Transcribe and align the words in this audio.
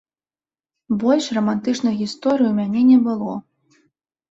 Больш 1.03 1.27
рамантычных 1.39 1.93
гісторый 2.01 2.51
у 2.55 2.57
мяне 2.63 2.81
не 2.91 2.99
было. 3.07 3.39